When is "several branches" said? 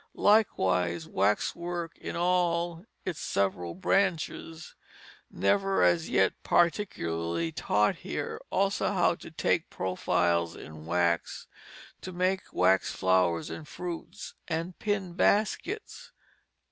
3.19-4.73